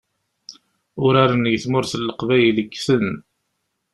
Uraren 1.05 1.43
deg 1.45 1.59
tmurt 1.63 1.93
n 1.97 2.05
leqbayel 2.07 2.57
ggten. 2.67 3.07